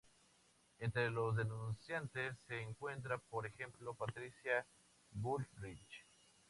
Entre 0.79 1.11
los 1.11 1.35
denunciantes, 1.35 2.33
se 2.47 2.59
encuentran 2.59 3.21
por 3.29 3.45
ejemplo 3.45 3.93
Patricia 3.93 4.65
Bullrich. 5.11 6.07